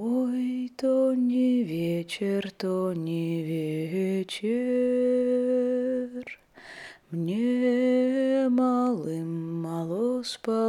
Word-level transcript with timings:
Ой, 0.00 0.72
то 0.76 1.12
не 1.12 1.64
вечер, 1.64 2.52
то 2.56 2.92
не 2.92 3.42
вечер. 3.42 4.38
Мне 7.10 8.46
малым 8.48 9.60
мало 9.60 10.22
спалось. 10.22 10.68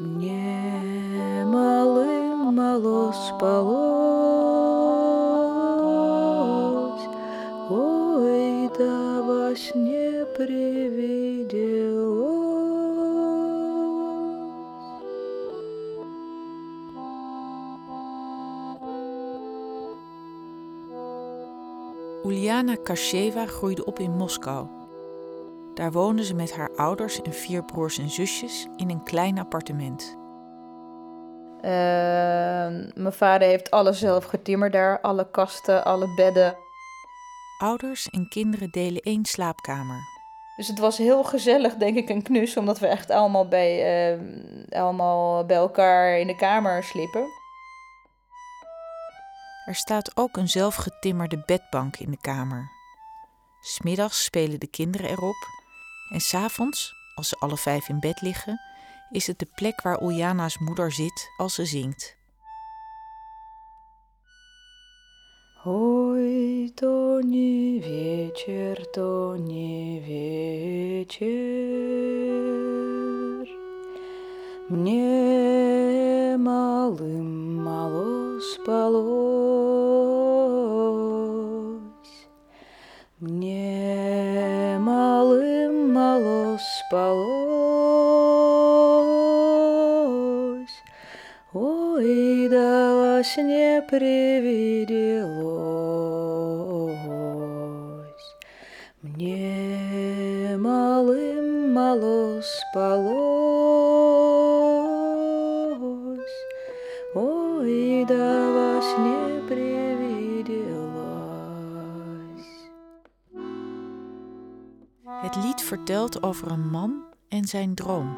Мне 0.00 1.44
малым 1.44 2.52
мало 2.56 3.12
спалось. 3.12 3.94
Ой, 7.70 8.68
да 8.76 9.22
во 9.22 9.54
сне 9.54 10.26
привиделось. 10.36 10.83
Uliana 22.24 22.76
Kasheva 22.82 23.46
groeide 23.46 23.84
op 23.84 23.98
in 23.98 24.16
Moskou. 24.16 24.66
Daar 25.74 25.92
woonde 25.92 26.24
ze 26.24 26.34
met 26.34 26.56
haar 26.56 26.70
ouders 26.76 27.22
en 27.22 27.32
vier 27.32 27.64
broers 27.64 27.98
en 27.98 28.10
zusjes 28.10 28.66
in 28.76 28.90
een 28.90 29.02
klein 29.02 29.38
appartement. 29.38 30.16
Uh, 31.56 31.70
mijn 32.94 33.12
vader 33.12 33.48
heeft 33.48 33.70
alles 33.70 33.98
zelf 33.98 34.24
getimmerd 34.24 34.72
daar, 34.72 35.00
alle 35.00 35.30
kasten, 35.30 35.84
alle 35.84 36.14
bedden. 36.14 36.56
Ouders 37.58 38.08
en 38.08 38.28
kinderen 38.28 38.70
delen 38.70 39.02
één 39.02 39.24
slaapkamer. 39.24 39.98
Dus 40.56 40.68
het 40.68 40.78
was 40.78 40.98
heel 40.98 41.24
gezellig, 41.24 41.74
denk 41.74 41.96
ik, 41.96 42.08
en 42.08 42.22
knus, 42.22 42.56
omdat 42.56 42.78
we 42.78 42.86
echt 42.86 43.10
allemaal 43.10 43.48
bij, 43.48 44.12
uh, 44.12 44.20
allemaal 44.80 45.44
bij 45.44 45.56
elkaar 45.56 46.18
in 46.18 46.26
de 46.26 46.36
kamer 46.36 46.82
sliepen. 46.82 47.26
Er 49.65 49.75
staat 49.75 50.17
ook 50.17 50.37
een 50.37 50.49
zelfgetimmerde 50.49 51.43
bedbank 51.45 51.97
in 51.97 52.11
de 52.11 52.17
kamer. 52.21 52.71
Smiddags 53.61 54.23
spelen 54.23 54.59
de 54.59 54.67
kinderen 54.67 55.09
erop 55.09 55.47
en 56.13 56.19
s'avonds, 56.19 56.93
als 57.15 57.29
ze 57.29 57.35
alle 57.35 57.57
vijf 57.57 57.89
in 57.89 57.99
bed 57.99 58.21
liggen, 58.21 58.61
is 59.09 59.27
het 59.27 59.39
de 59.39 59.47
plek 59.55 59.81
waar 59.81 60.01
Uljana's 60.01 60.57
moeder 60.57 60.91
zit 60.91 61.29
als 61.37 61.53
ze 61.53 61.65
zingt. 61.65 62.17
Ой, 65.65 66.71
то 66.75 67.19
не 67.21 67.79
вечер, 67.79 68.85
то 68.93 69.35
не 69.35 69.99
вечер. 69.99 71.29
Мне 74.69 75.02
спалось. 78.52 80.04
Мне 83.20 84.76
малым 84.80 85.92
мало 85.92 86.58
спалось. 86.58 87.54
Ой, 91.54 92.48
да 92.48 92.94
во 92.98 93.24
сне 93.24 93.82
привиделось. 93.88 95.24
Мне 99.02 100.56
малым 100.58 101.72
мало 101.72 102.42
спалось. 102.42 103.33
Het 115.24 115.36
lied 115.36 115.62
vertelt 115.62 116.22
over 116.22 116.50
een 116.50 116.70
man 116.70 117.02
en 117.28 117.44
zijn 117.44 117.74
droom. 117.74 118.16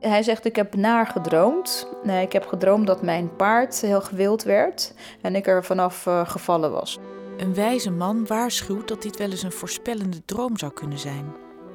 Hij 0.00 0.22
zegt, 0.22 0.44
ik 0.44 0.56
heb 0.56 0.74
naar 0.74 1.06
gedroomd. 1.06 1.88
Nee, 2.02 2.24
ik 2.24 2.32
heb 2.32 2.46
gedroomd 2.46 2.86
dat 2.86 3.02
mijn 3.02 3.36
paard 3.36 3.80
heel 3.80 4.00
gewild 4.00 4.42
werd 4.42 4.94
en 5.22 5.34
ik 5.34 5.46
er 5.46 5.64
vanaf 5.64 6.06
uh, 6.06 6.28
gevallen 6.28 6.72
was. 6.72 6.98
Een 7.36 7.54
wijze 7.54 7.90
man 7.90 8.26
waarschuwt 8.26 8.88
dat 8.88 9.02
dit 9.02 9.16
wel 9.16 9.30
eens 9.30 9.42
een 9.42 9.52
voorspellende 9.52 10.24
droom 10.24 10.58
zou 10.58 10.72
kunnen 10.72 10.98
zijn. 10.98 11.32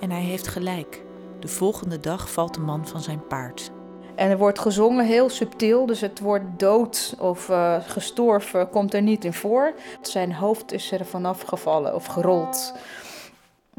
En 0.00 0.10
hij 0.10 0.22
heeft 0.22 0.48
gelijk. 0.48 1.04
De 1.40 1.48
volgende 1.48 2.00
dag 2.00 2.30
valt 2.30 2.54
de 2.54 2.60
man 2.60 2.86
van 2.86 3.00
zijn 3.00 3.26
paard. 3.26 3.72
En 4.22 4.30
er 4.30 4.38
wordt 4.38 4.58
gezongen 4.58 5.06
heel 5.06 5.28
subtiel, 5.28 5.86
dus 5.86 6.00
het 6.00 6.20
woord 6.20 6.42
dood 6.58 7.14
of 7.18 7.48
uh, 7.48 7.76
gestorven 7.86 8.68
komt 8.68 8.94
er 8.94 9.02
niet 9.02 9.24
in 9.24 9.32
voor. 9.32 9.74
Zijn 10.02 10.34
hoofd 10.34 10.72
is 10.72 10.92
er 10.92 11.06
vanaf 11.06 11.40
gevallen 11.40 11.94
of 11.94 12.06
gerold. 12.06 12.74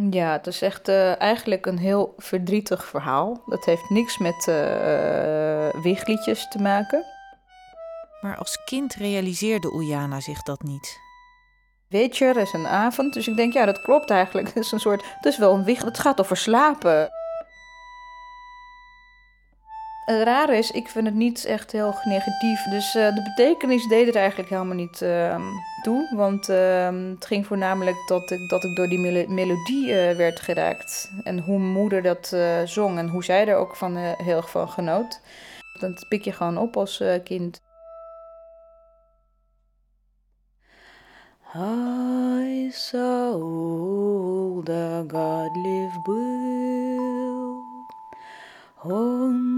Ja, 0.09 0.31
het 0.31 0.47
is 0.47 0.61
echt 0.61 0.89
uh, 0.89 1.21
eigenlijk 1.21 1.65
een 1.65 1.77
heel 1.77 2.13
verdrietig 2.17 2.85
verhaal. 2.85 3.43
Dat 3.45 3.65
heeft 3.65 3.89
niks 3.89 4.17
met 4.17 4.33
uh, 4.33 4.45
te 6.49 6.57
maken. 6.59 7.03
Maar 8.21 8.37
als 8.37 8.63
kind 8.65 8.93
realiseerde 8.93 9.71
Uljana 9.73 10.19
zich 10.19 10.43
dat 10.43 10.63
niet. 10.63 10.99
Weet 11.87 12.17
je, 12.17 12.25
er 12.25 12.37
is 12.37 12.53
een 12.53 12.67
avond, 12.67 13.13
dus 13.13 13.27
ik 13.27 13.35
denk, 13.35 13.53
ja, 13.53 13.65
dat 13.65 13.81
klopt 13.81 14.09
eigenlijk. 14.09 14.47
Het 14.53 14.63
is 14.63 14.71
een 14.71 14.79
soort, 14.79 15.03
het 15.15 15.25
is 15.25 15.37
wel 15.37 15.53
een 15.53 15.63
wieg, 15.63 15.83
het 15.83 15.99
gaat 15.99 16.19
over 16.19 16.37
slapen. 16.37 17.09
Eh, 20.05 20.15
het 20.15 20.23
rare 20.23 20.57
is, 20.57 20.71
ik 20.71 20.87
vind 20.87 21.05
het 21.05 21.15
niet 21.15 21.45
echt 21.45 21.71
heel 21.71 21.95
negatief. 22.03 22.63
Dus 22.63 22.95
eh, 22.95 23.15
de 23.15 23.21
betekenis 23.21 23.87
deed 23.87 24.07
er 24.07 24.15
eigenlijk 24.15 24.49
helemaal 24.49 24.75
niet 24.75 25.01
ehm, 25.01 25.41
toe. 25.81 26.15
Want 26.15 26.49
ehm, 26.49 27.09
het 27.09 27.25
ging 27.25 27.45
voornamelijk 27.45 27.97
dat 28.07 28.31
ik, 28.31 28.49
dat 28.49 28.63
ik 28.63 28.75
door 28.75 28.87
die 28.87 29.27
melodie 29.27 29.93
eh, 29.93 30.15
werd 30.15 30.39
geraakt. 30.39 31.11
En 31.23 31.39
hoe 31.39 31.59
moeder 31.59 32.01
dat 32.01 32.35
zong 32.65 32.97
en 32.97 33.07
hoe 33.07 33.23
zij 33.23 33.47
er 33.47 33.55
ook 33.55 33.75
van, 33.75 33.95
heel 33.97 34.37
erg 34.37 34.49
van 34.49 34.69
genoot. 34.69 35.21
Dat 35.79 36.05
pik 36.09 36.23
je 36.23 36.31
gewoon 36.31 36.57
op 36.57 36.77
als 36.77 37.03
kind. 37.23 37.61
I 41.55 42.69
saw 42.71 44.63
the 44.63 45.03
God 45.07 45.55
live 45.55 45.93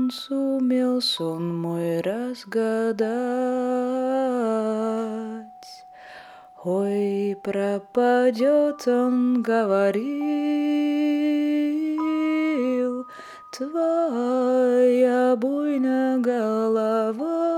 Он 0.04 0.10
сумел 0.12 1.00
сон 1.00 1.58
мой 1.58 2.02
разгадать. 2.02 3.06
Ой, 6.62 7.34
пропадет 7.42 8.86
он, 8.86 9.40
говорил, 9.40 10.02
твоя 13.56 15.34
буйная 15.36 16.18
голова. 16.18 17.48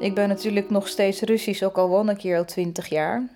Ik 0.00 0.14
ben 0.14 0.28
natuurlijk 0.28 0.70
nog 0.70 0.88
steeds 0.88 1.22
Russisch, 1.22 1.62
ook 1.62 1.78
al 1.78 1.88
woon 1.88 2.10
ik 2.10 2.20
hier 2.20 2.38
al 2.38 2.44
twintig 2.44 2.88
jaar. 2.88 3.28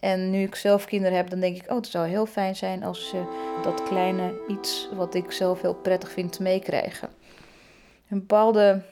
En 0.00 0.30
nu 0.30 0.42
ik 0.42 0.54
zelf 0.54 0.84
kinderen 0.84 1.16
heb, 1.16 1.30
dan 1.30 1.40
denk 1.40 1.56
ik, 1.56 1.70
oh, 1.70 1.76
het 1.76 1.86
zou 1.86 2.08
heel 2.08 2.26
fijn 2.26 2.56
zijn 2.56 2.84
als 2.84 3.08
ze 3.08 3.22
dat 3.62 3.82
kleine 3.82 4.32
iets 4.48 4.88
wat 4.94 5.14
ik 5.14 5.32
zelf 5.32 5.60
heel 5.60 5.74
prettig 5.74 6.10
vind 6.10 6.38
meekrijgen. 6.38 7.08
Een 8.10 8.18
bepaalde 8.18 8.82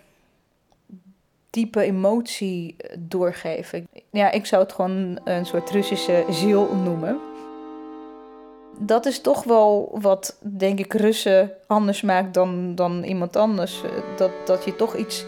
diepe 1.50 1.82
emotie 1.82 2.76
doorgeven. 2.98 3.88
Ja, 4.10 4.30
ik 4.30 4.46
zou 4.46 4.62
het 4.62 4.72
gewoon 4.72 5.18
een 5.24 5.46
soort 5.46 5.70
Russische 5.70 6.24
ziel 6.30 6.74
noemen. 6.74 7.20
Dat 8.78 9.06
is 9.06 9.20
toch 9.20 9.44
wel 9.44 9.98
wat, 10.00 10.38
denk 10.40 10.78
ik, 10.78 10.92
Russen 10.92 11.52
anders 11.66 12.02
maakt 12.02 12.34
dan, 12.34 12.74
dan 12.74 13.02
iemand 13.02 13.36
anders. 13.36 13.82
Dat, 14.16 14.30
dat 14.44 14.64
je 14.64 14.76
toch 14.76 14.96
iets 14.96 15.24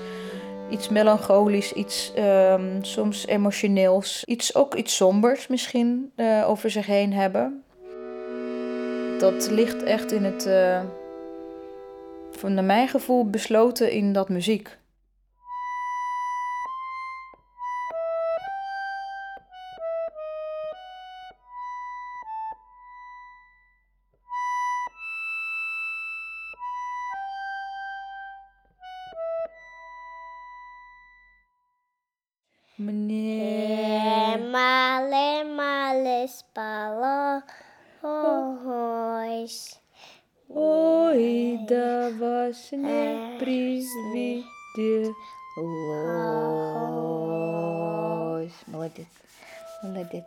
iets 0.71 0.89
melancholisch, 0.89 1.73
iets 1.73 2.13
um, 2.19 2.85
soms 2.85 3.27
emotioneels, 3.27 4.25
iets, 4.25 4.55
ook 4.55 4.75
iets 4.75 4.97
sombers 4.97 5.47
misschien 5.47 6.13
uh, 6.17 6.49
over 6.49 6.71
zich 6.71 6.87
heen 6.87 7.13
hebben. 7.13 7.63
Dat 9.19 9.51
ligt 9.51 9.83
echt 9.83 10.13
in 10.13 10.25
het, 10.25 10.47
uh, 10.47 10.81
van 12.31 12.55
naar 12.55 12.65
mijn 12.65 12.89
gevoel, 12.89 13.31
besloten 13.31 13.91
in 13.91 14.13
dat 14.13 14.29
muziek. 14.29 14.79
Мне 32.78 34.38
мале 34.52 35.44
мале 35.44 36.28
спало 36.28 37.42
ось. 38.02 39.80
Dat 41.66 42.14
was 42.20 42.72
een 42.72 43.38
privé 43.38 44.44
de 44.76 45.14
roos. 47.24 48.54
Maar 48.66 48.80
let 48.80 48.96
dit. 48.96 49.08
Let 49.82 50.12
dit. 50.12 50.26